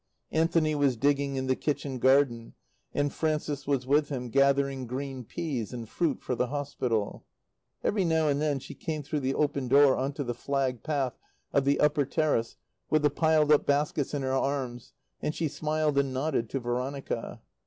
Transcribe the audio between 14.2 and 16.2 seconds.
her arms, and she smiled and